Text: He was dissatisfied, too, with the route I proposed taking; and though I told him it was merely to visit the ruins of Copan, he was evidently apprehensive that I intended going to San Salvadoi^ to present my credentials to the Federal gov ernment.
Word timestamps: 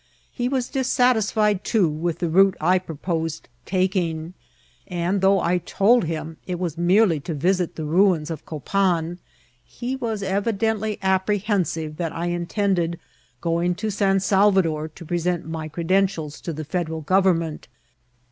He 0.31 0.49
was 0.49 0.67
dissatisfied, 0.67 1.63
too, 1.63 1.87
with 1.87 2.17
the 2.17 2.29
route 2.31 2.57
I 2.59 2.79
proposed 2.79 3.47
taking; 3.67 4.33
and 4.87 5.21
though 5.21 5.39
I 5.39 5.59
told 5.59 6.05
him 6.05 6.37
it 6.47 6.57
was 6.57 6.75
merely 6.75 7.19
to 7.19 7.35
visit 7.35 7.75
the 7.75 7.85
ruins 7.85 8.31
of 8.31 8.43
Copan, 8.43 9.19
he 9.63 9.95
was 9.95 10.23
evidently 10.23 10.97
apprehensive 11.03 11.97
that 11.97 12.13
I 12.13 12.25
intended 12.29 12.99
going 13.41 13.75
to 13.75 13.91
San 13.91 14.17
Salvadoi^ 14.17 14.91
to 14.95 15.05
present 15.05 15.45
my 15.45 15.67
credentials 15.67 16.41
to 16.41 16.51
the 16.51 16.65
Federal 16.65 17.03
gov 17.03 17.25
ernment. 17.25 17.65